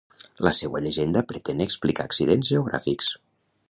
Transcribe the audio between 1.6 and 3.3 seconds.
explicar accidents geogràfics.